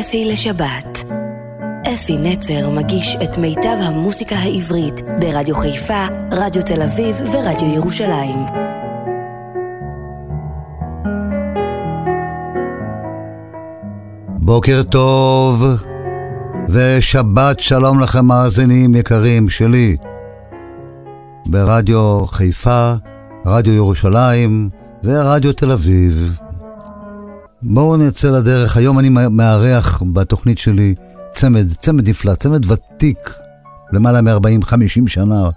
[0.00, 1.04] אפי לשבת.
[1.94, 8.38] אפי נצר מגיש את מיטב המוסיקה העברית ברדיו חיפה, רדיו תל אביב ורדיו ירושלים.
[14.26, 15.66] בוקר טוב
[16.68, 19.96] ושבת שלום לכם מאזינים יקרים שלי
[21.46, 22.92] ברדיו חיפה,
[23.46, 24.70] רדיו ירושלים
[25.04, 26.38] ורדיו תל אביב.
[27.62, 28.76] בואו נצא לדרך.
[28.76, 30.94] היום אני מארח בתוכנית שלי
[31.32, 33.34] צמד, צמד נפלא, צמד ותיק,
[33.92, 35.48] למעלה מ-40-50 שנה.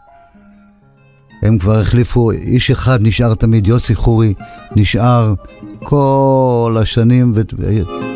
[1.41, 4.33] הם כבר החליפו, איש אחד נשאר תמיד, יוסי חורי
[4.75, 5.33] נשאר
[5.79, 7.33] כל השנים,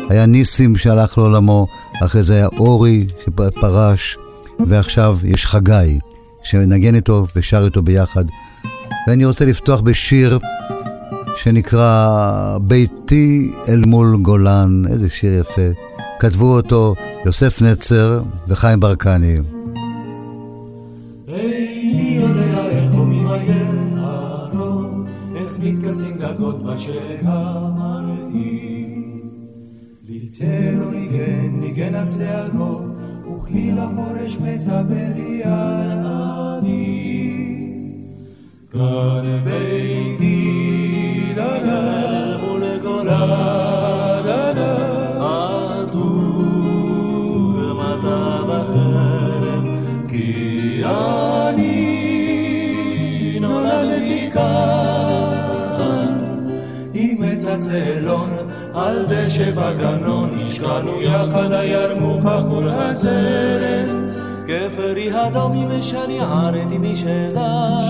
[0.08, 1.66] והיה ניסים שהלך לעולמו,
[2.04, 4.16] אחרי זה היה אורי שפרש,
[4.66, 5.98] ועכשיו יש חגי,
[6.42, 8.24] שנגן איתו ושר איתו ביחד.
[9.08, 10.38] ואני רוצה לפתוח בשיר
[11.36, 15.68] שנקרא ביתי אל מול גולן, איזה שיר יפה.
[16.18, 16.94] כתבו אותו
[17.26, 19.38] יוסף נצר וחיים ברקני.
[26.18, 26.56] גגות.
[38.72, 40.65] כאן ביתי
[57.56, 58.30] הצלון,
[58.74, 64.05] על דשא בגנון, השקענו יחד הירמוך חור הזרם.
[64.46, 67.40] גפרי אדום שאני ערתי משזר,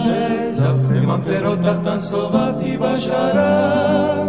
[0.04, 4.28] שזף כממטרות תחתן סובבתי בשרב,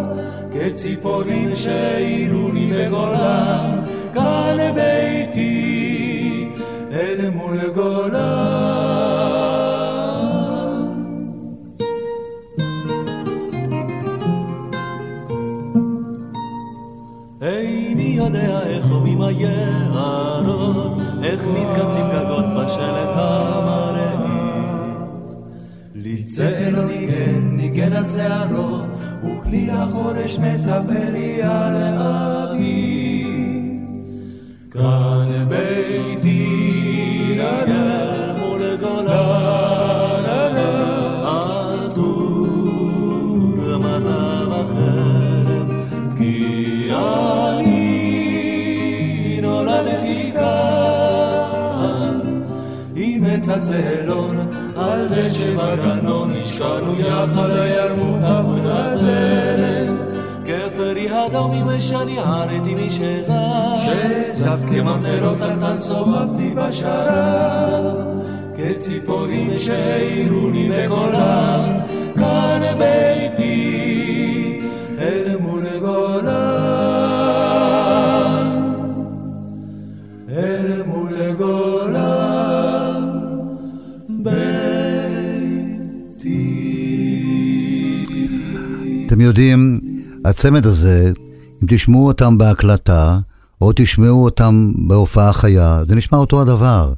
[0.51, 3.79] כציפורים שהעירו לי בגולם,
[4.13, 6.49] כאן ביתי
[6.91, 8.66] אל מול גולם.
[21.55, 24.47] איך מתכסים גגות בשלג המרעים.
[25.95, 26.83] ליצא לו
[27.41, 28.79] ניגן, על שערו,
[29.23, 33.23] וכליל החורש מספר לי על אבי.
[53.57, 54.37] עץ הצאלון,
[54.75, 59.97] על דשא בגנון, השקענו יחד הירמוך עבוד הזרם.
[60.45, 63.33] כפרי אדומים שאני ערתי משזר,
[63.85, 67.95] שזב כממטרות תחתן סובבתי בשרב,
[68.57, 71.63] כציפורים שהעירוני בקולם,
[72.15, 73.36] כאן ביתי
[89.37, 89.79] יודעים,
[90.25, 91.11] הצמד הזה,
[91.63, 93.19] אם תשמעו אותם בהקלטה,
[93.61, 96.93] או תשמעו אותם בהופעה חיה, זה נשמע אותו הדבר.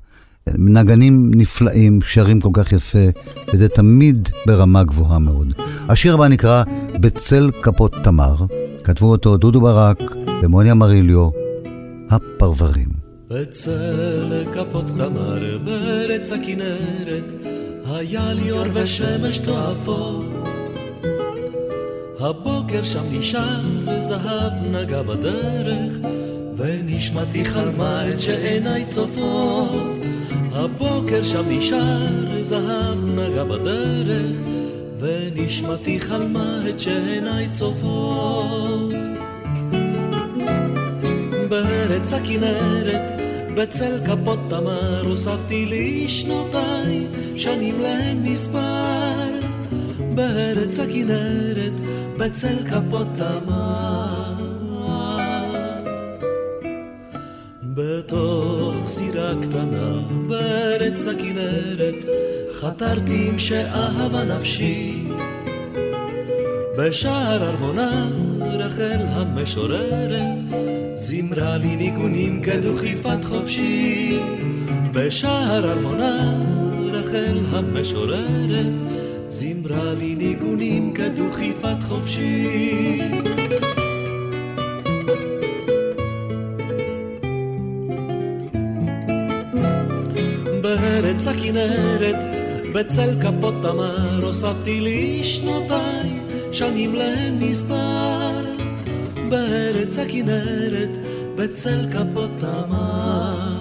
[0.48, 3.08] נגנים נפלאים, שרים כל כך יפה,
[3.54, 5.54] וזה תמיד ברמה גבוהה מאוד.
[5.90, 6.64] השיר הבא נקרא
[7.00, 8.36] בצל כפות תמר,
[8.84, 10.00] כתבו אותו דודו ברק
[10.44, 11.30] ומוניה מריליו,
[12.10, 12.90] הפרברים.
[13.30, 17.34] בצל כפות תמר בארץ הכנרת,
[17.86, 20.49] היה לי אור ושמש תועפות.
[22.19, 23.62] הבוקר שם נשאר
[24.00, 25.94] זהב נגע בדרך,
[26.57, 30.00] ונשמתי חלמה את שעיניי צופות.
[30.52, 34.38] הבוקר שם נשאר זהב נגע בדרך,
[35.00, 38.94] ונשמתי חלמה את שעיניי צופות.
[41.50, 43.22] בארץ הכנרת,
[43.56, 49.30] בצל כפות תמר, הוספתי לי שנותיי, שנים להן מספר.
[50.15, 51.72] בארץ הכנרת,
[52.19, 54.33] בצל כפות תמר.
[57.63, 61.95] בתוך סירה קטנה בארץ הכנרת
[62.60, 65.07] חתרתי עם שאהבה נפשי
[66.77, 68.10] בשער ארמונה
[68.42, 70.38] רחל המשוררת
[70.95, 74.19] זימרה לי ניגונים כדוכיפת חופשי
[74.94, 76.33] בשער ארמונה
[76.92, 78.99] רחל המשוררת
[79.30, 83.02] זימרה לי ניגונים כדו חיפת חופשי.
[90.62, 92.16] בארץ הכנרת,
[92.74, 96.20] בצל כפות תמר, הוספתי לי שנותיי,
[96.52, 98.46] שנים להן מספר.
[99.30, 100.90] בארץ הכנרת,
[101.36, 103.59] בצל כפות תמר.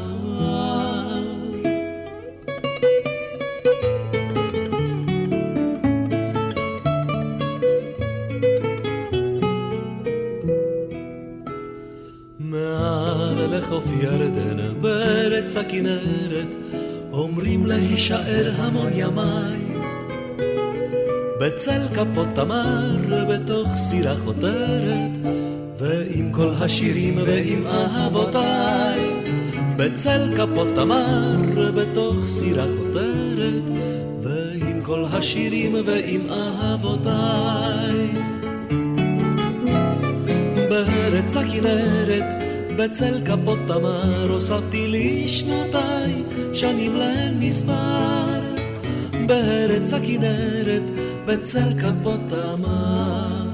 [15.59, 16.49] הכנרת,
[17.13, 19.59] אומרים להישאר המון ימיי.
[21.41, 22.97] בצל כפות תמר,
[23.29, 25.11] בתוך סירה חותרת,
[25.79, 29.01] ועם כל השירים ועם אהבותיי.
[29.77, 31.37] בצל כפות תמר,
[31.75, 33.63] בתוך סירה חותרת,
[34.23, 38.09] ועם כל השירים ועם אהבותיי.
[40.69, 42.48] בארץ הכנרת,
[42.79, 46.23] בצל כפות תמר הוספתי לי שנותיי,
[46.53, 48.41] שנים להן מספר.
[49.27, 50.83] בארץ הכנרת,
[51.27, 53.49] בצל כפות תמר.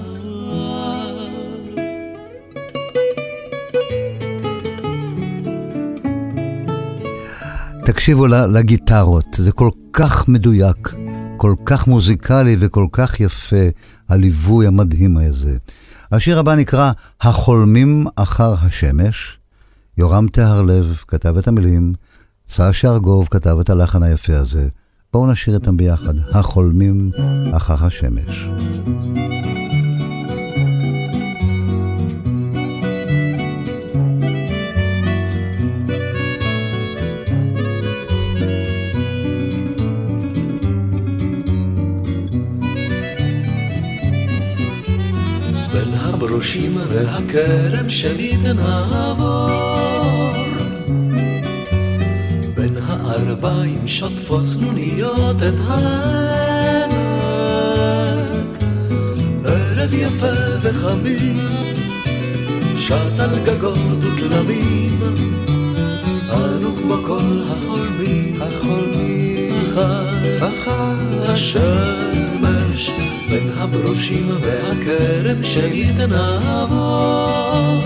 [7.85, 10.95] תקשיבו לגיטרות, זה כל כך מדויק,
[11.37, 13.67] כל כך מוזיקלי וכל כך יפה,
[14.09, 15.57] הליווי המדהים הזה.
[16.13, 19.39] השיר הבא נקרא "החולמים אחר השמש".
[19.99, 21.93] יורם טהרלב כתב את המילים,
[22.49, 24.69] סשה ארגוב כתב את הלחן היפה הזה.
[25.13, 27.11] בואו נשאיר אותם ביחד, "החולמים
[27.53, 28.49] אחר השמש".
[46.45, 49.51] הברושים והכרם שלי תנעבור.
[52.55, 56.95] בין הערביים שוטפות סנוניות את העמק.
[59.45, 60.27] ערב יפה
[60.61, 61.47] וחמים,
[62.77, 65.01] שט על גגות ותלמים.
[66.31, 73.04] אנו כמו כל החולמים, החולמים, אחר, אחר השמש.
[73.35, 77.85] בין הברושים והכרם שאיתן נעבור.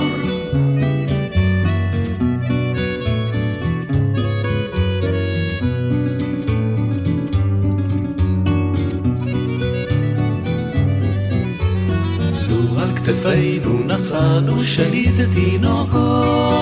[12.49, 16.59] לו על כתפינו נשאנו שנית תינוקות,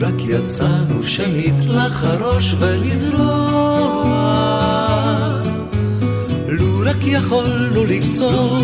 [0.00, 4.01] רק יצאנו שנית לחרוש ולזרוע.
[6.92, 8.58] רק יכולנו לקצור,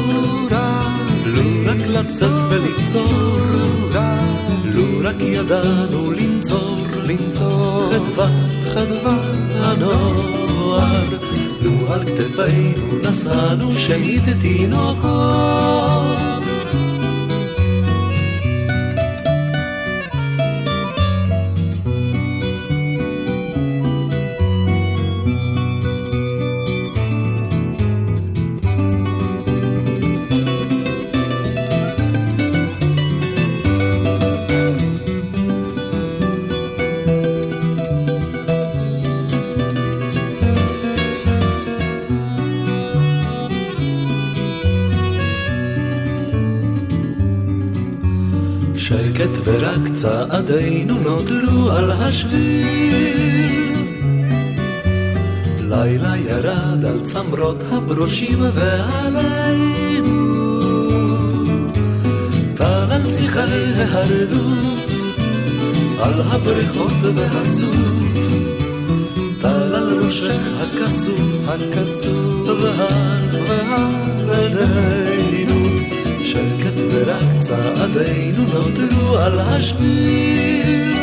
[1.25, 3.38] לו רק לצאת ולקצור,
[4.64, 6.86] לו רק ידענו לנצור,
[7.90, 8.30] חדוות,
[8.75, 9.25] חדוות
[9.60, 11.04] הנוער,
[11.60, 16.27] לו על כתפינו נשאנו שנית תינוקות.
[50.00, 53.73] צעדינו נותרו על השביל.
[55.61, 60.19] לילה ירד על צמרות הברושים ועלינו,
[62.55, 63.40] טל על שיחי
[63.76, 64.93] ההרדוף,
[66.02, 67.76] על הבריכות והסוף,
[69.40, 73.88] טל על ראשך הכסוף, הכסוף, והר,
[74.26, 74.59] והר
[75.09, 75.69] עינינו.
[76.25, 80.95] שקט ורק צעדינו נותרו על השביל.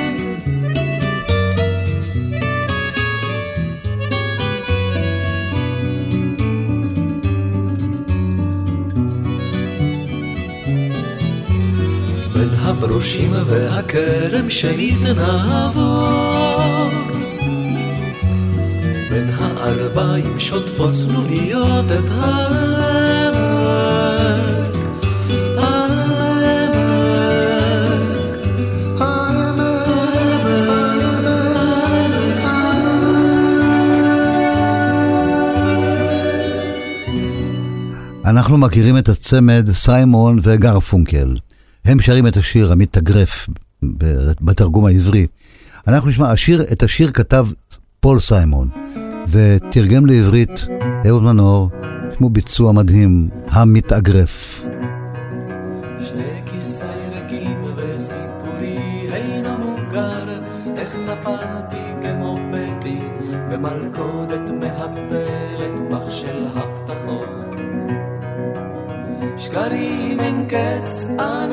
[12.34, 16.56] בין הברושים והכרם שניתן העבור.
[19.10, 23.05] בין הערביים שוטפות צנוניות את העמק.
[38.36, 41.36] אנחנו מכירים את הצמד סיימון וגרפונקל.
[41.86, 43.50] הם שרים את השיר עמית תגרף
[44.42, 45.28] בתרגום העברי.
[45.88, 47.48] אנחנו נשמע, השיר, את השיר כתב
[48.00, 48.70] פול סיימון,
[49.28, 50.68] ותרגם לעברית
[51.08, 51.70] אהוד מנור,
[52.18, 54.66] כמו ביצוע מדהים, המתאגרף.
[56.00, 56.35] שני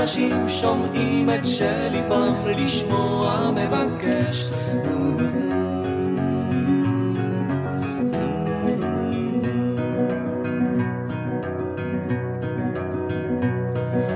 [0.02, 4.50] אנשים שומעים את שליבם לשמוע מבקש.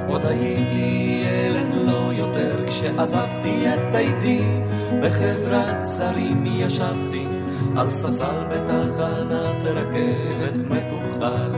[0.08, 4.42] עוד הייתי ילד לא יותר כשעזבתי את ביתי,
[5.02, 7.26] בחברת שרים ישבתי
[7.76, 11.50] על ספסל בתחנת רכבת מפוחד.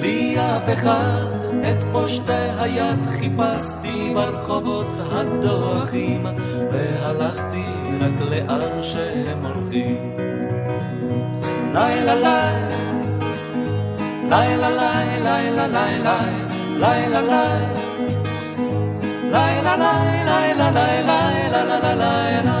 [0.00, 6.26] בלי אף אחד את פושטי היד חיפשתי ברחובות הדוחים
[6.72, 7.64] והלכתי
[8.00, 10.16] רק לאן שהם הולכים.
[11.74, 12.68] לילה לילה
[14.30, 16.16] לילה לילה לילה
[16.78, 17.46] לילה לילה
[19.30, 22.51] לילה לילה לילה לילה לילה ביקשתי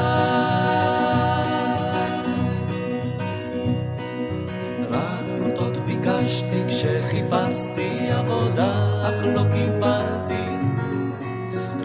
[7.32, 8.72] כשחיפשתי עבודה,
[9.02, 10.44] אך לא קיבלתי.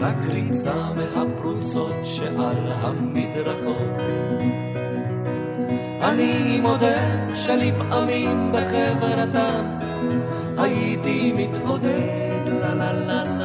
[0.00, 4.02] רק ריצה מהפרוצות שעל המדרכות.
[6.02, 9.64] אני מודה שלפעמים בחברתם
[10.58, 13.37] הייתי מתעודד, לה לה לה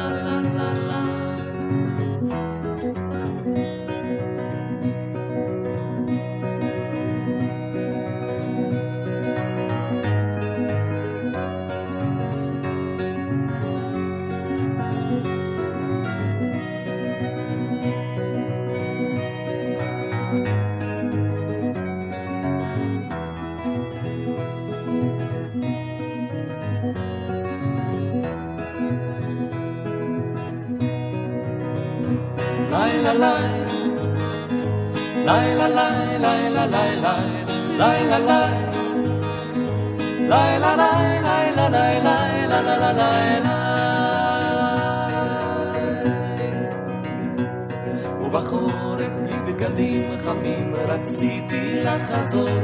[48.20, 52.58] ובחורף בלי בגדים חמים רציתי לחזור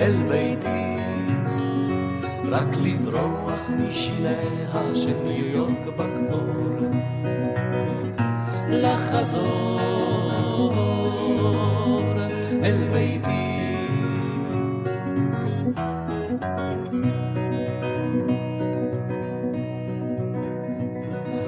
[0.00, 0.96] אל ביתי.
[2.50, 6.88] רק לברוח משיניה של ניו יורק בכפור
[8.68, 9.82] לחזור
[12.64, 13.52] אל ביתי.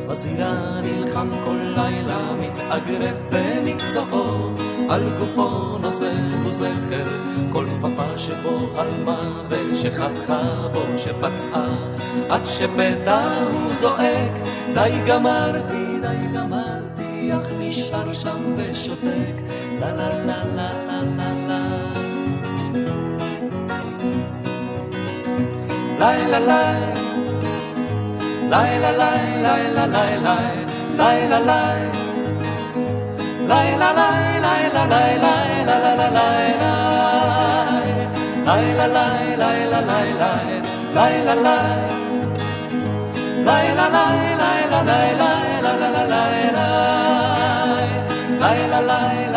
[0.08, 4.50] בזירה נלחם כל לילה, מתאגרף במקצועו,
[4.90, 6.12] על גופו נושא
[6.44, 7.06] הוא זכר,
[7.52, 11.68] כל כפפה שבו עלמה ושחתכה בו שפצעה,
[12.28, 14.32] עד שפתע הוא זועק,
[14.75, 19.37] די גמרתי, די גמרתי, אך נשאר שם ושותק,
[48.74, 48.98] la la
[49.32, 49.33] la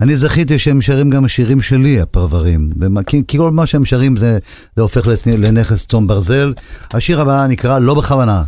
[0.00, 2.70] אני זכיתי שהם שרים גם שירים שלי, הפרברים.
[3.28, 4.38] כי, כל מה שהם שרים זה,
[4.76, 6.52] זה הופך לנכס צום ברזל.
[6.92, 8.42] השיר הבא נקרא לא בכוונה.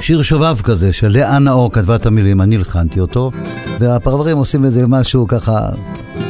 [0.00, 3.30] שיר שובב כזה, שלאה נאור כתבה את המילים, אני הלחנתי אותו,
[3.78, 5.68] והפרברים עושים איזה משהו ככה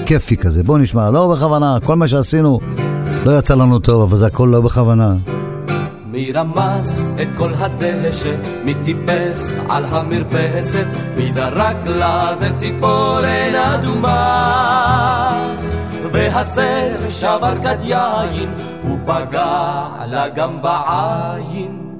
[0.06, 0.62] כיפי כזה.
[0.62, 2.60] בואו נשמע, לא בכוונה, כל מה שעשינו
[3.26, 5.14] לא יצא לנו טוב, אבל זה הכל לא בכוונה.
[6.04, 8.34] מי רמס את כל הדשא?
[8.64, 10.86] מי טיפס על המרפסת?
[11.16, 14.18] מי זרק לזר ציפורן אדומה?
[16.12, 18.54] והסר שבר כד יין
[18.84, 21.92] ופגע לה גם בעין.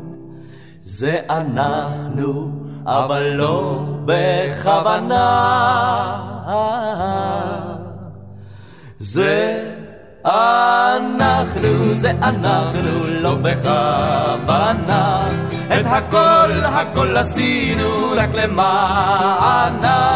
[0.83, 2.51] זה אנחנו,
[2.87, 5.27] אבל לא בכוונה.
[8.99, 9.76] זה
[10.27, 15.29] אנחנו זה אנחנו לא בכוונה.
[15.67, 20.07] את הכל הכל עשינו רק למענה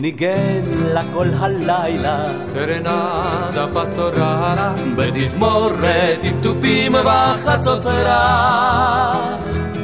[0.00, 2.24] ניגן לה כל הלילה.
[2.42, 8.18] סרנדה פסטורלה, בתזמורת עם תופים וחצוצרה.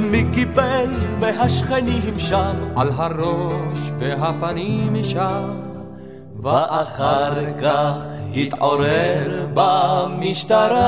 [0.00, 0.90] מי קיבל
[1.20, 2.54] מהשכנים שם?
[2.76, 5.50] על הראש והפנים שם.
[6.42, 7.94] ואחר כך
[8.34, 10.84] התעורר במשטרה.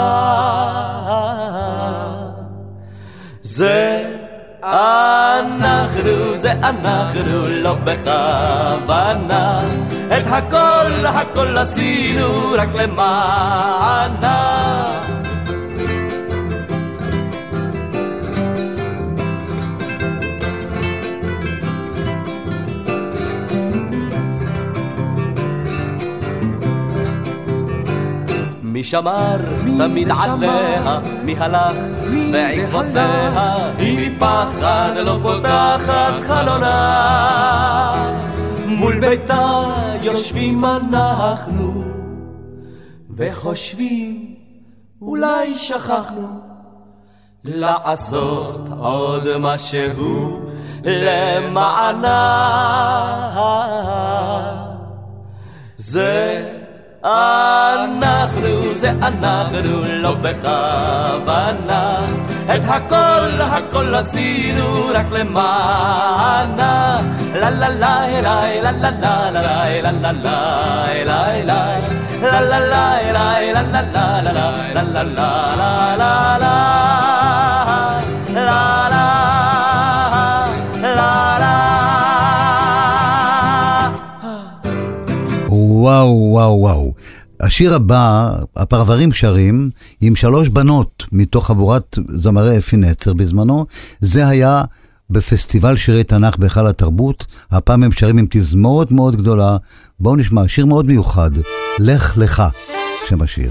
[3.42, 4.25] זה
[4.66, 9.60] אנחנו, זה אנחנו, לא בכוונה.
[10.16, 14.46] את הכל, הכל עשינו רק למענה.
[28.86, 29.36] שמר
[29.78, 31.76] תמיד עליה, מי הלך
[32.32, 38.20] בעקבותיה, היא מפחד לא פותחת חלונה.
[38.66, 39.62] מול ביתה
[40.02, 41.84] יושבים אנחנו,
[43.16, 44.34] וחושבים
[45.02, 46.28] אולי שכחנו
[47.44, 50.40] לעשות עוד משהו
[50.84, 52.22] למענה.
[55.76, 56.55] זה
[57.06, 62.00] אנחנו זה אנחנו לא בכוונה
[62.54, 66.98] את הכל הכל עשינו רק למענה
[67.34, 69.42] לה לה לה אליי לה לה לה לה
[69.82, 71.78] לה לה לה אליי לה
[72.40, 74.42] לה לה אליי לה לה לה לה לה
[74.74, 76.85] לה לה לה לה
[85.76, 86.94] וואו, וואו, וואו.
[87.40, 93.66] השיר הבא, הפרברים שרים, עם שלוש בנות מתוך חבורת זמרי אפי נצר בזמנו,
[94.00, 94.62] זה היה
[95.10, 99.56] בפסטיבל שירי תנ"ך בהיכל התרבות, הפעם הם שרים עם תזמורת מאוד גדולה.
[100.00, 101.30] בואו נשמע, שיר מאוד מיוחד,
[101.78, 102.42] לך לך,
[103.08, 103.50] שם השיר.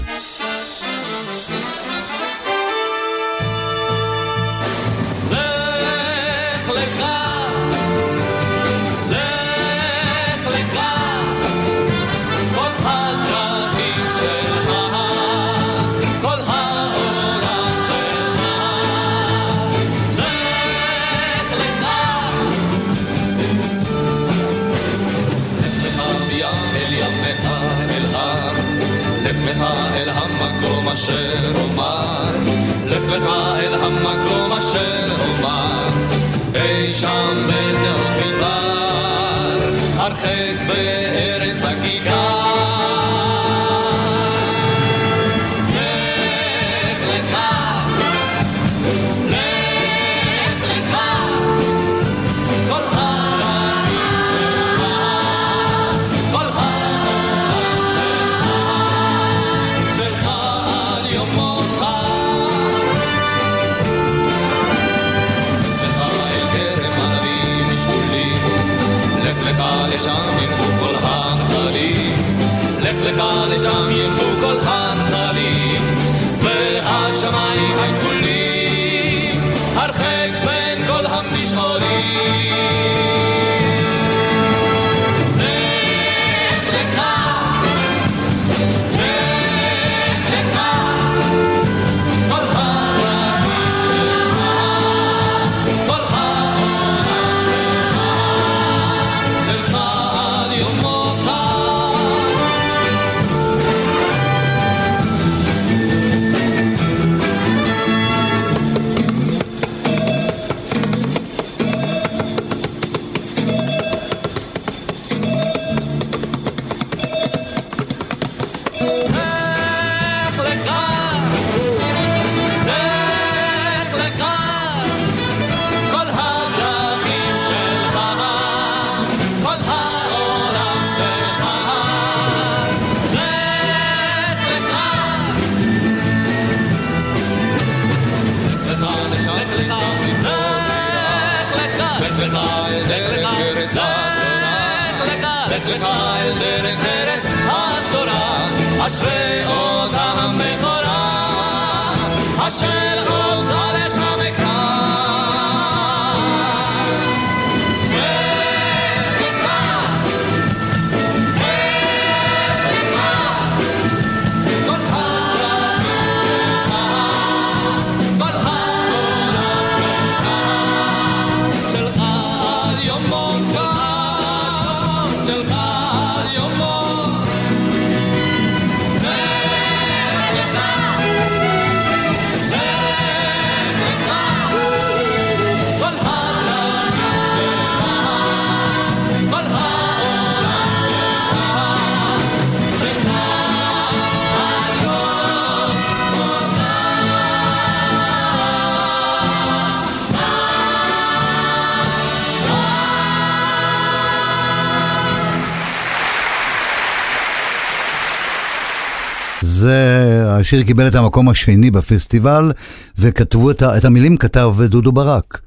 [209.46, 212.52] זה, השיר קיבל את המקום השני בפסטיבל,
[212.98, 215.40] וכתבו את, את המילים כתב דודו ברק.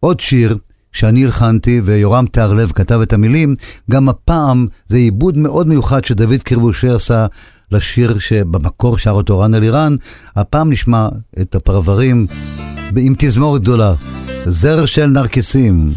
[0.00, 0.56] עוד שיר
[0.92, 3.56] שאני הלחנתי ויורם תיארלב כתב את המילים,
[3.90, 7.26] גם הפעם זה עיבוד מאוד מיוחד שדוד קרבושי עשה
[7.72, 9.96] לשיר שבמקור שר אותו רן אלירן.
[10.36, 11.08] הפעם נשמע
[11.40, 12.26] את הפרברים
[12.96, 13.94] עם תזמורת גדולה,
[14.46, 15.92] זר של נרקיסים.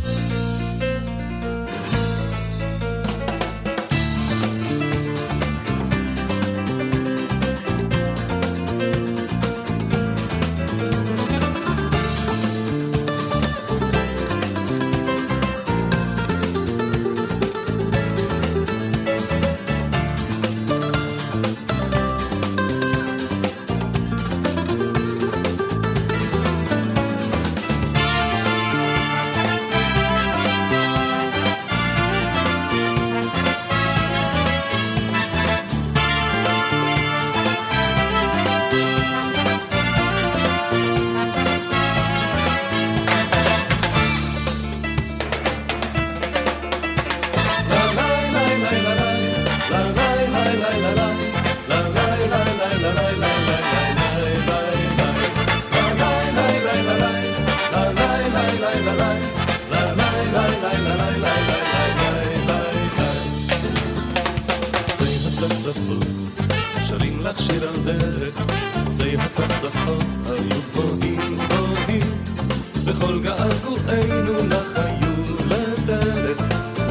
[72.99, 76.41] לכל געגוענו לחיוב, לדרך,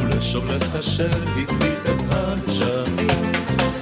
[0.01, 3.31] ולשומרך אשר הציל את הדשנים.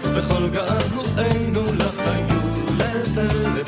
[0.03, 3.67] וכל געגוענו לחיוב, לדרך,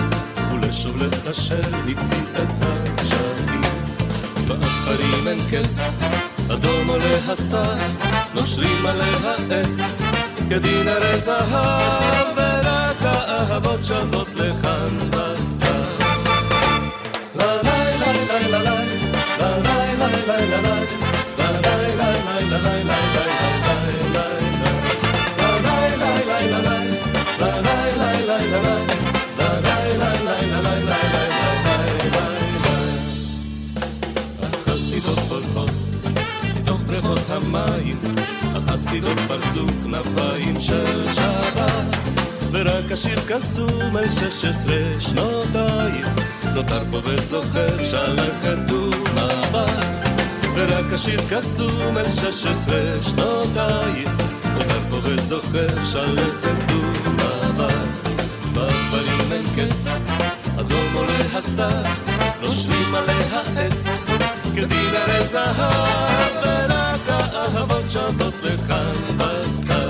[0.51, 3.71] ולשומרך אשר הציל את הדשנים.
[4.47, 5.79] באפרים אין קץ,
[6.49, 7.73] אדום עולה הסתר,
[8.33, 9.77] נושרים עליה עץ,
[10.49, 14.58] כדין הרי זהב, ורק האהבות שבות לך.
[40.03, 41.97] כנפיים של שבת,
[42.51, 46.07] ורק השיר קסום על שש עשרה שנותייך,
[46.53, 50.07] נותר פה וזוכר שלכת ומבט.
[50.55, 54.09] ורק השיר קסום על שש עשרה שנותייך,
[54.53, 58.09] נותר פה וזוכר שלכת ומבט.
[58.53, 59.87] בדברים אין קץ,
[60.59, 61.83] אדום עולה הסתר,
[62.41, 63.85] נושרים עליה עץ,
[64.55, 69.88] כדין הרי זהב, ורק האהבות שבות לכאן בסתר.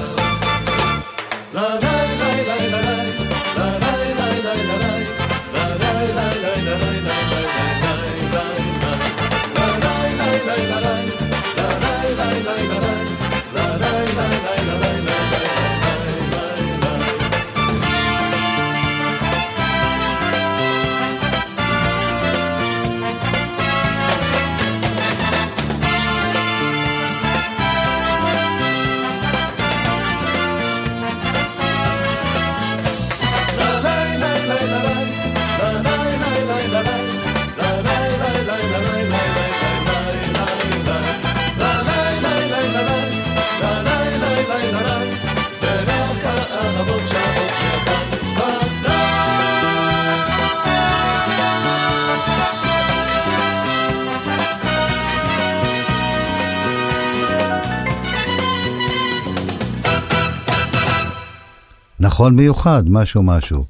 [62.20, 63.66] נכון מיוחד, משהו משהו.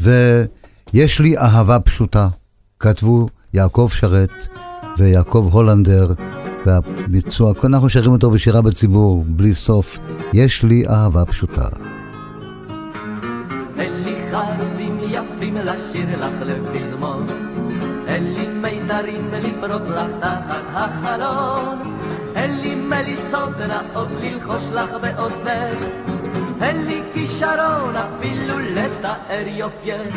[0.00, 2.28] ויש לי אהבה פשוטה,
[2.78, 4.30] כתבו יעקב שרת
[4.98, 6.12] ויעקב הולנדר,
[6.66, 9.98] והביצוע, אנחנו שרים אותו בשירה בציבור, בלי סוף.
[10.32, 11.68] יש לי אהבה פשוטה.
[15.64, 17.26] לשיר לך לפזמון,
[18.06, 21.78] אין לי מיתרים לפרוט לך תחת החלון,
[22.34, 26.11] אין לי מליצות נאות ללחוש לך באוזנך.
[26.62, 30.16] אין לי כישרון אפילו לתאר יופייך,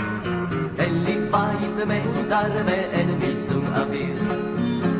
[0.80, 4.20] אין לי בית מהודר ואין מיזוג אוויר.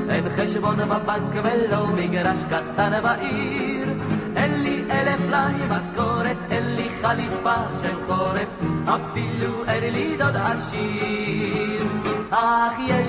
[0.10, 3.88] אין חשבון בבנק ולא מגרש קטן בעיר.
[4.36, 8.48] אין לי אלף לי משכורת, אין לי חליפה של חורף,
[8.86, 11.84] אפילו אין לי דוד עשיר.
[12.30, 13.08] אך יש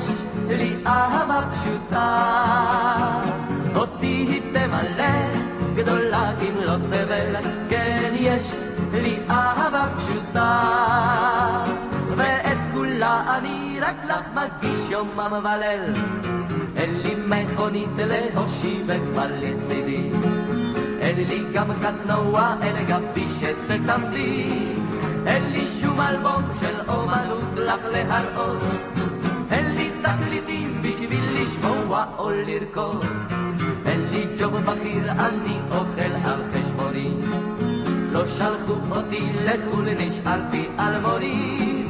[0.48, 2.55] לי אהבה פשוטה,
[6.78, 7.36] תבל,
[7.68, 8.54] כן יש
[8.92, 10.60] לי אהבה פשוטה,
[12.16, 15.92] ואת כולה אני רק לך מגיש יומם וליל.
[16.76, 20.10] אין לי מכונית להושיבך כבר לצידי,
[21.00, 24.48] אין לי גם קטנוע אל גבי שתצמדי,
[25.26, 28.62] אין לי שום אלבום של אומנות לך להראות,
[29.50, 33.04] אין לי תקליטים בשביל לשמוע או לרקוד.
[33.86, 36.40] אין לי ג'וב בכיר, אני אוכל על
[36.96, 37.10] חשבוני.
[38.12, 41.84] לא שלחו אותי לחו"ל, נשארתי אלמוני.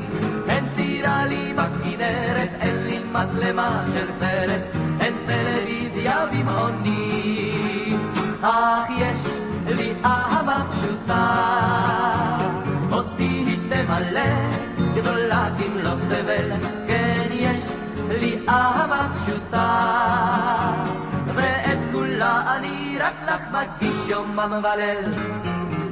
[0.49, 4.61] אין סירה לי בכנרת, אין לי מצלמה של סרט,
[5.01, 7.97] אין טלוויזיה במעוני.
[8.43, 9.19] אך יש
[9.67, 11.35] לי אהבה פשוטה,
[12.93, 14.31] אותי היא תמלא,
[14.95, 16.51] גדולה תמלוך תבל,
[16.87, 17.69] כן יש
[18.09, 20.86] לי אהבה פשוטה.
[22.17, 25.13] כולה אני רק לך מגיש יומם וליל.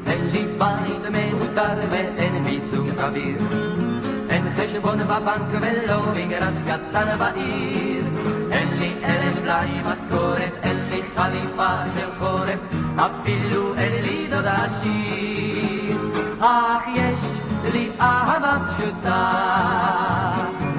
[0.07, 3.39] אין לי בית מהותר ואין מיסוג אוויר.
[4.31, 8.05] אין חשבון בבנק ולא מגרש קטן בעיר.
[8.51, 12.59] אין לי אלף בלי משכורת, אין לי חליפה של חורף,
[12.97, 15.99] אפילו אין לי דודה שיר.
[16.41, 17.17] אך יש
[17.73, 19.33] לי אהבה פשוטה,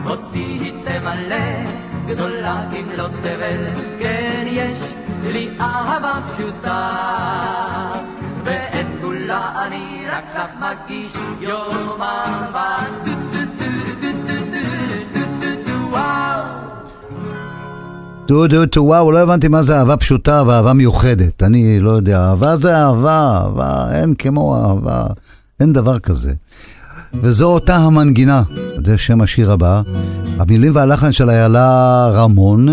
[0.05, 1.85] אותי היא תמלא.
[2.07, 3.65] גדולה כמלוא תבל,
[3.99, 4.93] כן יש
[5.31, 6.91] לי אהבה פשוטה.
[8.45, 12.75] ואת כולה אני רק לך מגיש יום אהבה.
[18.27, 21.43] טו דו טו וואו, לא הבנתי מה זה אהבה פשוטה ואהבה מיוחדת.
[21.43, 25.05] אני לא יודע, אהבה זה אהבה, אהבה אין כמו אהבה,
[25.59, 26.33] אין דבר כזה.
[27.21, 28.43] וזו אותה המנגינה,
[28.85, 29.81] זה שם השיר הבא.
[30.39, 32.67] המילים והלחן של איילה רמון,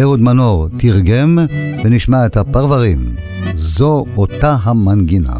[0.00, 1.38] אהוד מנור תרגם
[1.84, 3.14] ונשמע את הפרברים.
[3.54, 5.36] זו אותה המנגינה.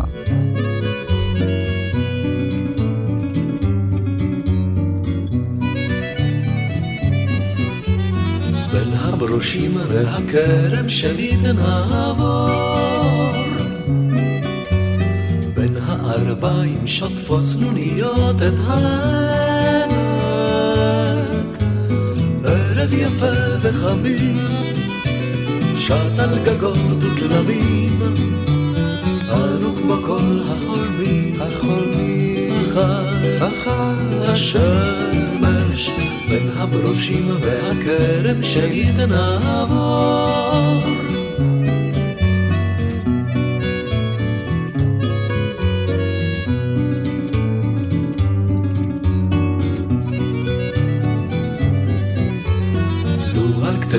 [8.73, 12.68] בין הברושים והכרם שלי תנעבור
[16.19, 20.03] הערביים שוטפות סנוניות את העמק
[22.45, 23.27] ערב יפה
[23.61, 24.47] וחמים
[25.77, 28.01] שט על גגות וכלבים
[29.31, 35.91] אנו כמו כל החולמים החולמים אחר אחר השמש
[36.29, 38.93] בין הברושים והכרם שלי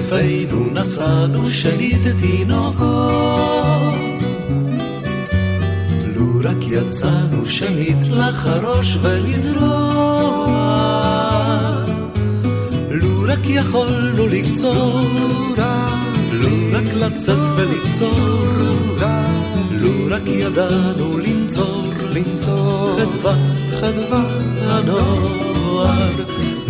[0.10, 3.94] כתפינו נשאנו שליט תינוקות.
[6.16, 9.70] לו רק יצאנו שליט לחרוש ולזרוע.
[12.92, 15.02] לו רק יכולנו לקצור,
[16.32, 18.48] לו רק לצאת ולקצור,
[19.72, 21.94] לו רק ידענו לנצור,
[22.98, 23.36] חדווה,
[23.80, 24.24] חדווה
[24.60, 26.10] הנוער.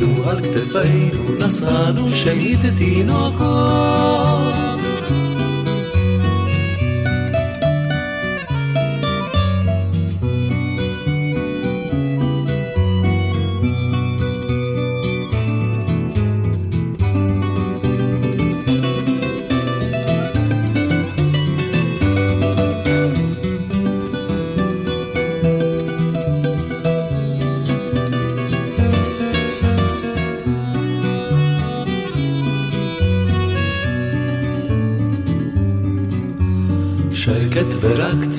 [0.01, 4.68] לו על כתפינו נשאנו שליט תינוקות.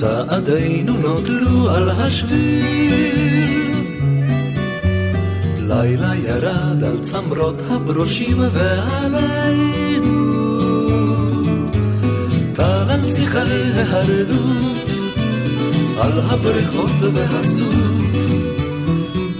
[0.01, 3.71] צעדינו נותרו על השביל.
[5.57, 10.21] לילה ירד על צמרות הברושים ועלינו.
[12.53, 13.39] טל על שיחי
[13.75, 14.89] ההרדוף,
[15.97, 17.75] על הבריכות והסוף.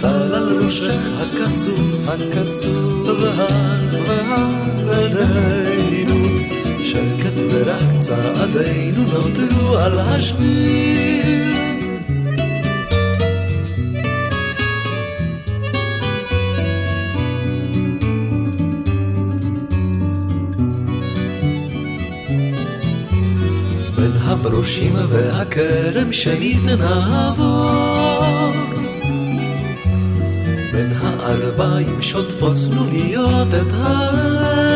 [0.00, 4.62] טל על ראשך הכסוף, הכסוף והר והר.
[6.84, 11.52] שקט ורק צעדינו נותרו על השביל.
[23.96, 28.52] בין הברושים והכרם שלי נעבור
[30.72, 34.71] בין הערביים שוטפות צנוניות את העמק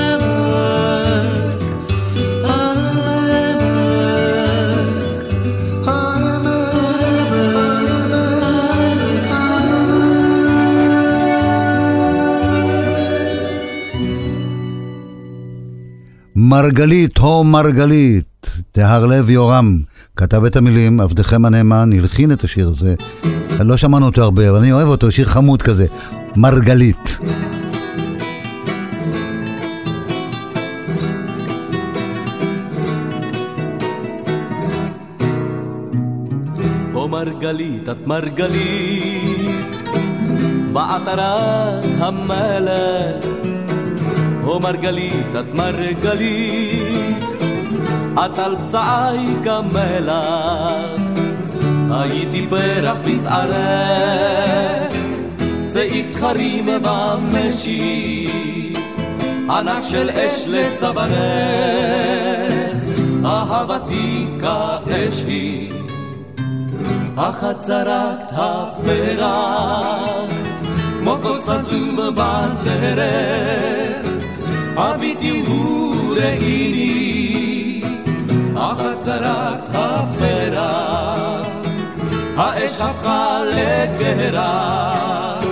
[16.57, 19.79] מרגלית, הו מרגלית, תהרלב יורם.
[20.16, 22.95] כתב את המילים, עבדכם הנאמן, הלחין את השיר הזה.
[23.61, 25.87] לא שמענו אותו הרבה, אבל אני אוהב אותו, שיר חמוד כזה.
[26.37, 27.19] מרגלית.
[37.11, 39.51] מרגלית, את מרגלית,
[40.73, 43.56] בעטרת המלך.
[44.46, 47.24] או מרגלית, את מרגלית,
[48.14, 51.00] את על פצעי כמלח.
[51.90, 54.92] הייתי פרח בשערך,
[55.66, 58.28] צעיף תחרים במשי,
[59.50, 61.16] ענק של אש לצווארך,
[63.24, 65.72] אהבתי כאש היא.
[67.16, 69.30] החצרת הפרח,
[70.98, 73.86] כמו כל סזום בדרך,
[74.76, 76.90] הביטי וראיני,
[78.56, 81.46] החצרת הפרח,
[82.36, 85.44] האש הפכה לקרח,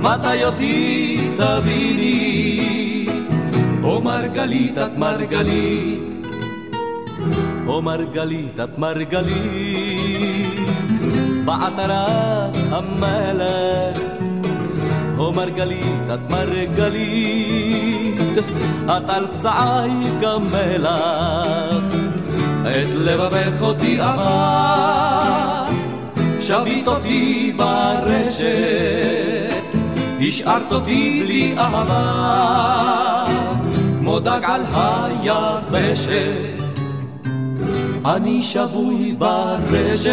[0.00, 3.06] מתי אותי תביני,
[3.82, 6.02] או מרגלית את מרגלית,
[7.66, 10.12] או מרגלית את מרגלית.
[11.44, 13.98] בעטרת המלך.
[15.18, 22.02] או מרגלית, את מרגלית, את על פצעי כמלח.
[22.62, 25.64] את לבבך אותי עבר,
[26.40, 28.46] שבית אותי ברשת,
[30.20, 33.24] השארת אותי בלי אהבה,
[33.98, 36.62] כמו דג על היבשת.
[38.04, 40.12] אני שבוי ברשת,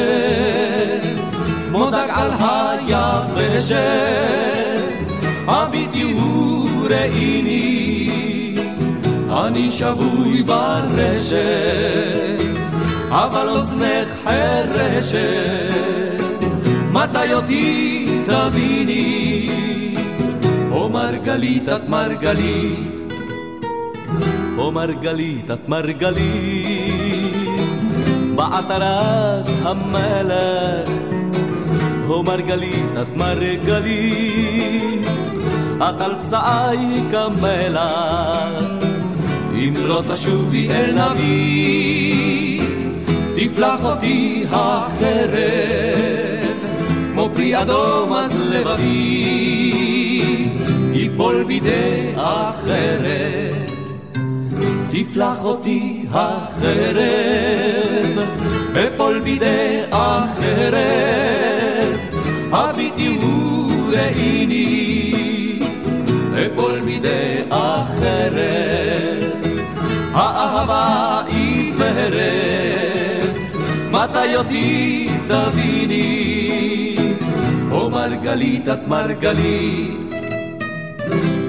[1.70, 3.80] כמו דג על היבשת,
[5.48, 7.99] הביטי וראיני,
[9.32, 11.38] אני שבוי ברשת,
[13.10, 16.24] אבל אוזנך חרשת,
[16.92, 19.50] מתי אותי תביני,
[20.72, 23.14] או מרגלית את מרגלית,
[24.58, 27.00] או מרגלית את מרגלית.
[28.40, 30.90] בעטרת המלך.
[32.08, 35.08] הו מרגלית, את מרגלית,
[35.78, 38.69] את על פצעי כמלח.
[39.60, 42.62] אם לא תשובי אל נביא,
[43.36, 45.40] תפלח אותי החרב,
[47.14, 49.74] כמו פרי אדום אז לבבי,
[50.94, 53.70] ייפול בידי אחרת.
[54.92, 57.00] תפלח אותי החרב,
[58.74, 60.80] אפול בידי אחרת,
[62.52, 63.18] הביטי
[63.90, 64.80] וראיני,
[66.34, 67.79] אפול בידי אחרת,
[70.14, 72.20] האהבה עיוורת,
[73.92, 76.96] מתי אותי תביני,
[77.72, 80.14] או מרגלית את מרגלית,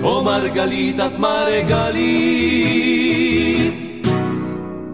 [0.02, 2.80] או מרגלית את מרגלית.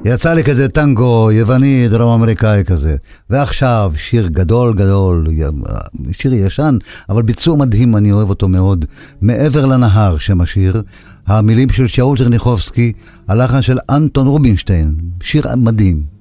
[0.04, 2.96] יצא לי כזה טנגו יווני, דרום אמריקאי כזה.
[3.30, 5.26] ועכשיו שיר גדול גדול,
[6.12, 6.76] שיר ישן,
[7.08, 8.84] אבל ביצוע מדהים, אני אוהב אותו מאוד.
[9.20, 10.82] מעבר לנהר, שם השיר.
[11.26, 12.92] המילים של שאול טרניחובסקי,
[13.28, 14.94] הלחן של אנטון רובינשטיין.
[15.22, 16.15] שיר מדהים.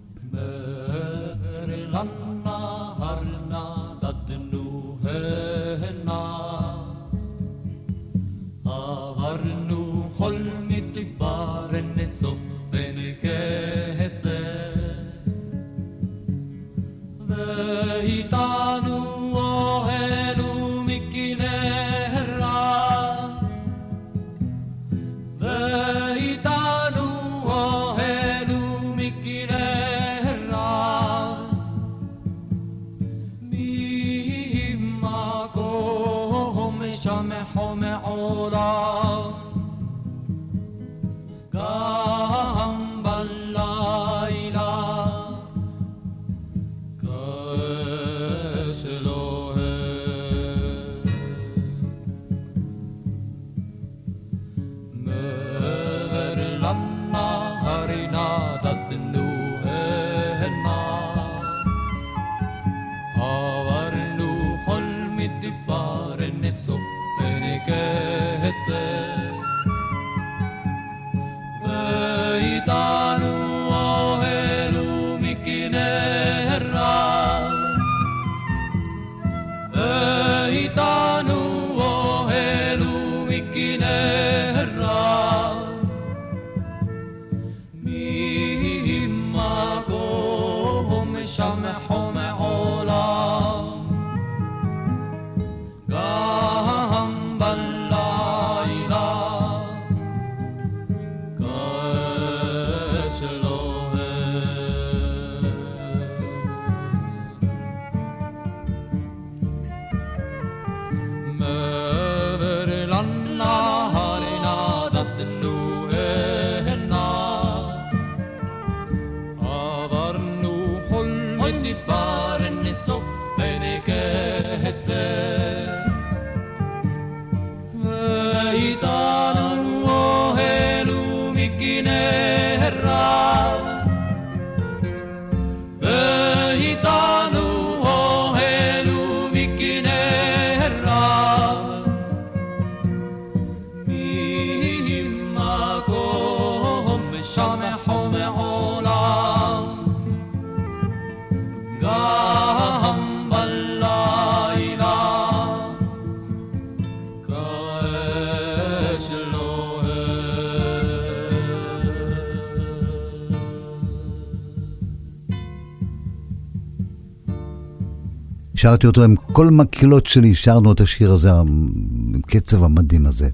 [168.65, 173.29] שרתי אותו עם כל מקהלות שלי, שרנו את השיר הזה, עם קצב המדהים הזה.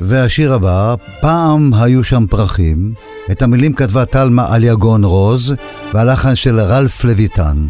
[0.00, 2.94] והשיר הבא, פעם היו שם פרחים,
[3.30, 5.54] את המילים כתבה טלמה על יגון רוז,
[5.94, 7.66] והלחן של רלף לויטן.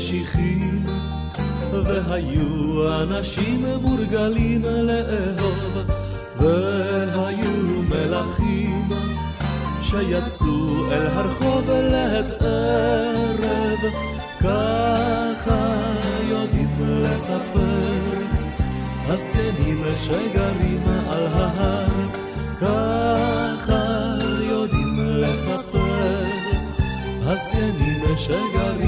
[0.00, 0.84] משיחים,
[1.72, 5.78] והיו אנשים מורגלים לאהוב,
[6.36, 8.88] והיו מלכים
[9.82, 13.92] שיצאו אל הרחוב לעת ערב,
[14.40, 15.94] ככה
[16.28, 18.20] יודעים לספר,
[19.08, 21.86] הזקנים שגרים על ההר,
[22.60, 26.24] ככה יודעים לספר,
[27.22, 28.79] הזקנים שגרים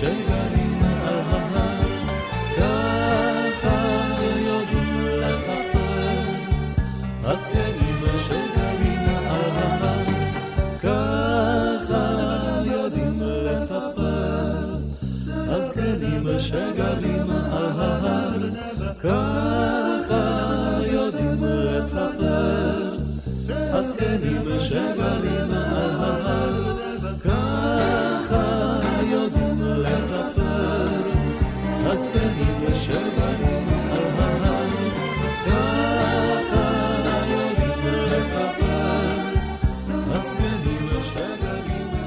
[0.00, 0.39] שגרים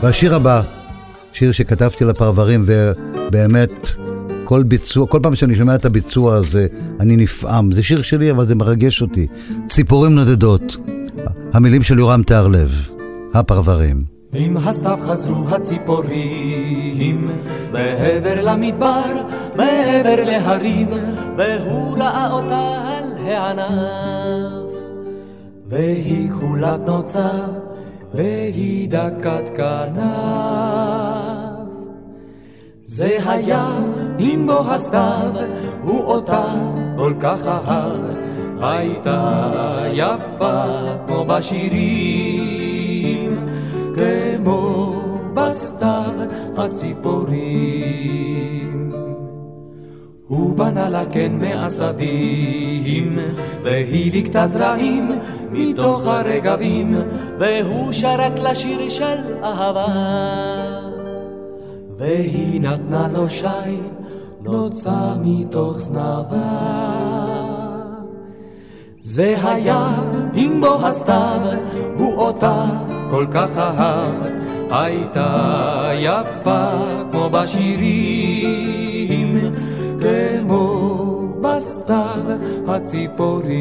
[0.03, 0.61] והשיר הבא,
[1.33, 3.91] שיר שכתבתי לפרברים, ובאמת,
[4.43, 6.67] כל ביצוע, כל פעם שאני שומע את הביצוע הזה,
[6.99, 7.71] אני נפעם.
[7.71, 9.27] זה שיר שלי, אבל זה מרגש אותי.
[9.67, 10.77] ציפורים נודדות,
[11.53, 12.89] המילים של יורם תיארלב,
[13.33, 14.03] הפרברים.
[14.33, 17.29] עם הסתיו חזרו הציפורים,
[17.71, 19.13] מעבר למדבר,
[19.55, 20.89] מעבר להרים,
[21.37, 24.53] והוא ראה אותה על הענף.
[25.69, 27.29] והיא כולת נוצה,
[28.13, 30.03] והיא דקת כנף.
[32.85, 33.67] זה היה
[34.19, 35.31] עם בו הסתיו,
[35.81, 36.45] הוא אותה
[36.97, 38.01] כל כך אהב,
[38.61, 39.43] הייתה
[39.93, 40.63] יפה
[41.07, 42.83] כמו בשירים.
[43.95, 45.01] כמו
[45.33, 46.13] בסתיו
[46.57, 47.93] הציפורים.
[50.35, 53.19] הוא בנה לה קן מעשבים,
[53.63, 55.11] והיא ליקטה זרעים
[55.51, 56.95] מתוך הרגבים,
[57.39, 59.85] והוא שרק לשיר של אהבה.
[61.97, 63.77] והיא נתנה לו שי,
[64.41, 66.73] נוצה מתוך זנבה.
[69.01, 69.87] זה היה
[70.33, 71.41] עם בו הסתיו,
[71.97, 72.65] הוא אותה
[73.09, 74.13] כל כך אהב,
[74.71, 76.69] הייתה יפה
[77.11, 78.72] כמו בשירים,
[80.53, 82.23] כמו בסתיו
[82.67, 83.53] הציפורים.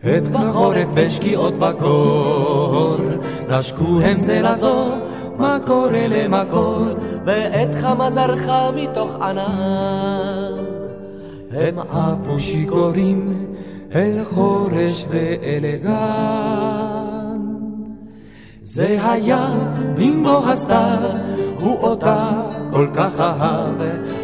[0.00, 2.96] את בחורף בשקיעות בקור,
[3.48, 4.86] נשקו הם זה לזו,
[5.38, 6.86] מקור אלה מקור,
[7.24, 10.52] ואת חמה זרחה מתוך ענן.
[11.50, 13.46] הם עפו שיכורים
[13.94, 17.40] אל חורש ואל גן.
[18.64, 19.48] זה היה
[20.22, 20.98] לא הסתיו,
[21.62, 22.30] הוא אותה
[22.70, 23.80] כל כך אהב,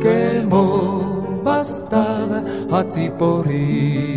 [0.00, 1.00] כמו
[1.44, 2.28] בסתיו
[2.70, 4.14] הציפורים.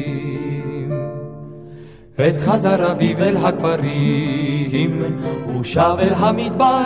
[2.17, 5.03] עת חזר אביב אל הכפרים,
[5.53, 6.85] הוא שב אל המדבר,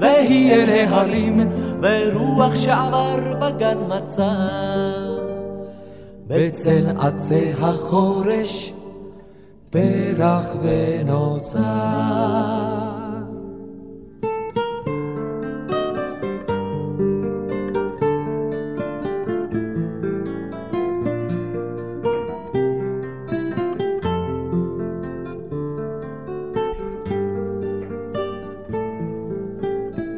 [0.00, 1.40] והיא אל ההרים,
[1.82, 4.32] ורוח שעבר בגן מצא.
[6.26, 8.72] בצל עצי החורש
[9.72, 11.62] פרח ונוצר.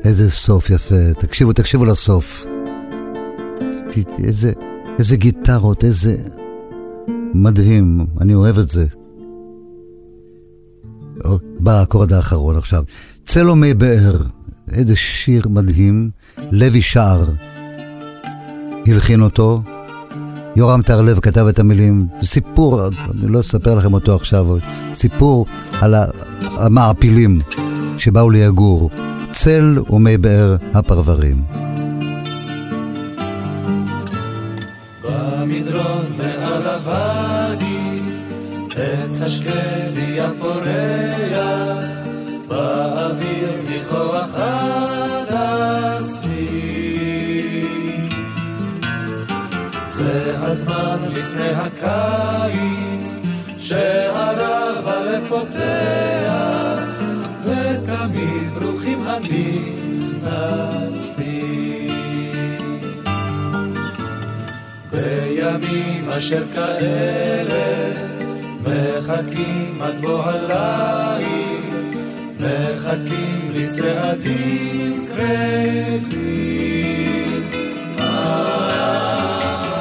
[0.05, 0.95] איזה סוף יפה.
[1.19, 2.47] תקשיבו, תקשיבו לסוף.
[4.25, 4.53] איזה,
[4.99, 6.17] איזה גיטרות, איזה...
[7.35, 8.87] מדהים, אני אוהב את זה.
[11.65, 12.85] בא האקורד האחרון עכשיו.
[13.27, 14.17] צלומי באר,
[14.73, 16.11] איזה שיר מדהים,
[16.51, 17.25] לוי שער.
[18.87, 19.63] הלחין אותו,
[20.57, 24.47] יורם טהרלב כתב את המילים, סיפור, אני לא אספר לכם אותו עכשיו,
[24.95, 25.47] סיפור
[25.81, 25.95] על
[26.43, 27.39] המעפילים
[27.99, 28.91] שבאו ליגור,
[29.31, 31.43] צל ומי באר הפרברים.
[35.03, 38.01] במדרון מעל הוואדי,
[38.77, 41.85] עץ השקדי הפורח,
[42.49, 45.65] באוויר ניחוח הדסים.
[49.87, 53.21] זה הזמן לפני הקיץ,
[53.59, 56.83] שהרב הלב פותח,
[57.45, 60.55] ותמיד ברוכים הנכנסים.
[64.91, 68.14] בימים אשר כאלה
[68.75, 71.65] מחכים עד בוא הליל,
[72.41, 76.15] מחכים לצעדים קרבים.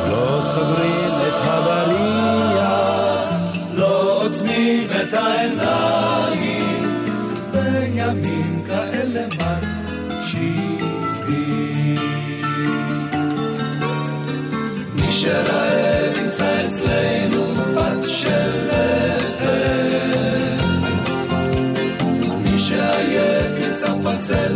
[0.10, 2.64] לא סוגרים את הבריח,
[3.74, 6.90] לא עוצמים את העיניים,
[7.52, 11.03] בימים כאלה מקשיבים.
[15.14, 19.54] שרעב ימצא אצלנו בת של לחם.
[22.42, 24.56] מי שעייף ימצא פצל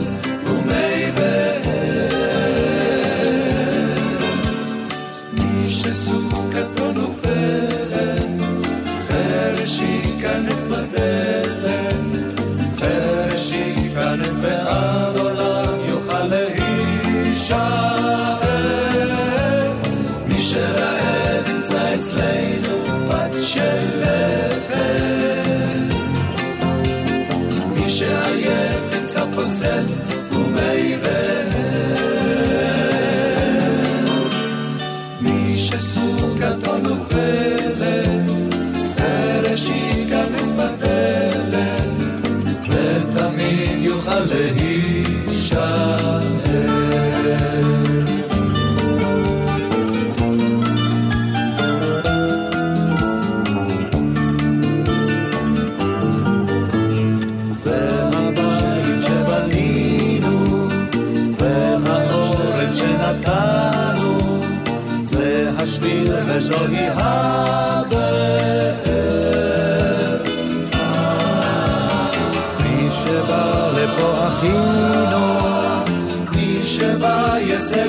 [76.77, 77.87] Che va je se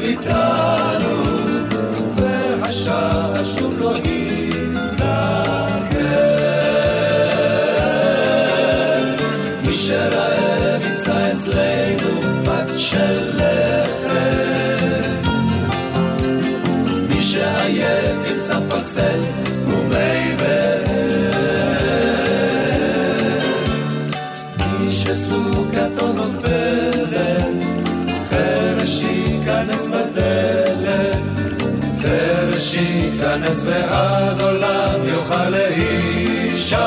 [33.58, 36.84] ייכנס ועד עולם יוכל להישאר.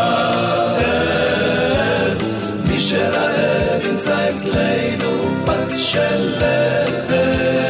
[2.67, 7.61] מי שרעב ימצא אצלנו בת של לחם.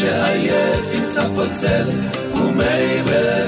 [0.00, 1.88] שעייף ימצא פה צל
[2.34, 3.47] ומילא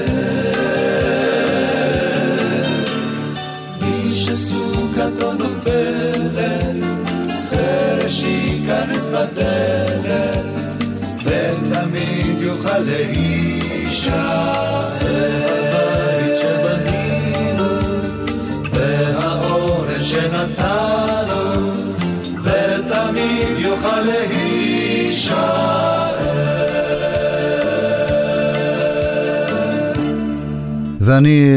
[31.01, 31.53] ואני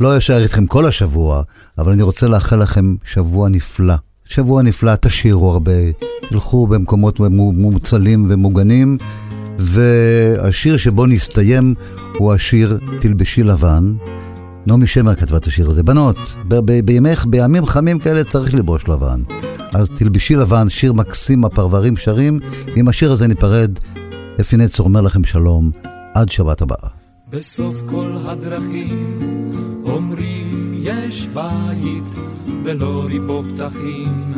[0.00, 1.42] לא אשאר איתכם כל השבוע,
[1.78, 3.94] אבל אני רוצה לאחל לכם שבוע נפלא.
[4.24, 5.72] שבוע נפלא, תשאירו הרבה,
[6.28, 8.98] תלכו במקומות מוצלים ומוגנים,
[9.58, 11.74] והשיר שבו נסתיים
[12.18, 13.92] הוא השיר תלבשי לבן.
[14.66, 15.82] נעמי שמר כתבה את השיר הזה.
[15.82, 16.36] בנות,
[16.84, 19.20] בימך, בימים חמים כאלה צריך ללבוש לבן.
[19.72, 22.40] אז תלבשי לבן, שיר מקסים, הפרברים שרים.
[22.76, 23.78] עם השיר הזה ניפרד.
[24.40, 25.70] אפי נצר אומר לכם שלום,
[26.14, 26.88] עד שבת הבאה.
[27.30, 29.20] בסוף כל הדרכים
[29.84, 32.14] אומרים יש בית
[32.64, 34.34] ולא ריבו פתחים,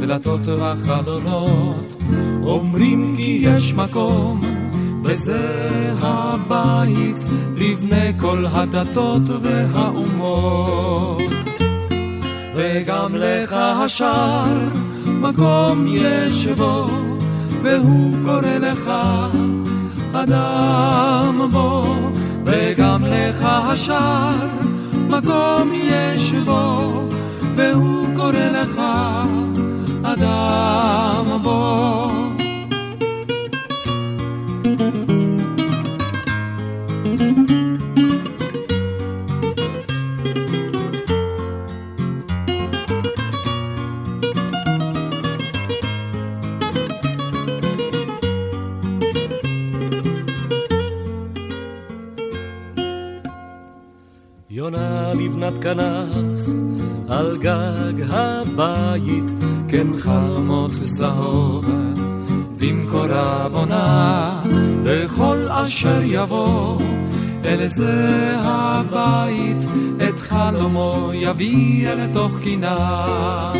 [0.00, 1.93] דלתות וחלונות
[2.42, 4.40] אומרים כי יש מקום
[5.04, 7.18] וזה הבית
[7.56, 11.22] לבני כל הדתות והאומות.
[12.54, 14.68] וגם לך השער
[15.06, 16.88] מקום יש בו
[17.64, 18.90] והוא קורא לך
[20.12, 21.96] אדם בו,
[22.44, 24.48] וגם לך השער
[25.08, 26.92] מקום יש בו,
[27.56, 29.73] והוא קורא לך אדם
[31.42, 31.94] בו.
[54.50, 56.48] יונה לבנת כנף
[57.08, 61.66] על גג הבית, כן חלומות זהוב
[62.58, 64.40] במקורה בונה,
[64.84, 66.78] וכל אשר יבוא
[67.44, 69.56] אל זה הבית,
[70.08, 73.52] את חלומו יביא אל תוך קינה.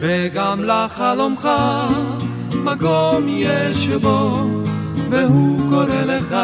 [0.00, 1.48] וגם לחלומך
[2.52, 4.46] מקום יש בו,
[5.10, 6.36] והוא קורא לך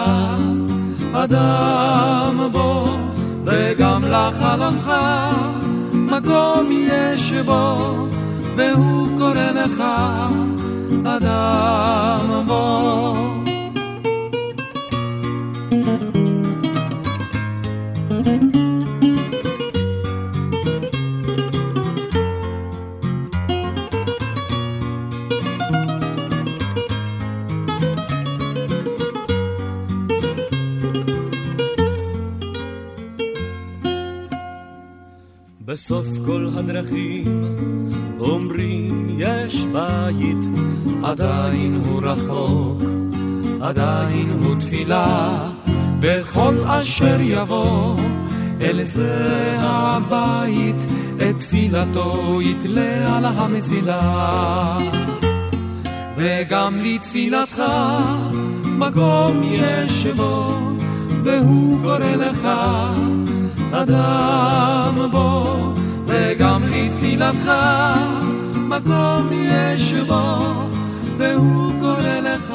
[1.13, 2.99] אדם בו.
[3.51, 4.93] וגם לחלומך
[6.19, 7.95] מקום יש בו,
[8.57, 9.83] והוא קורא לך
[11.05, 13.38] אדם בו.
[35.79, 37.45] בסוף כל הדרכים
[38.21, 40.39] אומרים יש בית,
[41.05, 42.83] עדיין הוא רחוק,
[43.61, 45.51] עדיין הוא תפילה,
[46.01, 47.97] בכל אשר יבוא
[48.61, 50.77] אל זה הבית,
[51.17, 54.79] את תפילתו יתלה על המצילה.
[56.17, 57.63] וגם לתפילתך
[58.65, 60.59] מקום יש בו,
[61.25, 62.49] והוא קורא לך
[63.73, 65.75] אדם בו,
[66.07, 67.53] וגם לתפילתך
[68.55, 70.53] מקום יש בו,
[71.19, 72.55] והוא קורא לך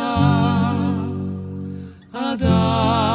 [2.14, 3.13] אדם